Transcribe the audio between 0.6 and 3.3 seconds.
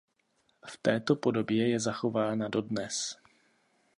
V této podobě je zachována dodnes.